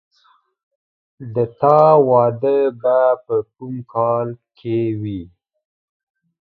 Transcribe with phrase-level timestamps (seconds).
[1.33, 4.27] د تا واده به په کوم کال
[4.57, 5.23] کې وي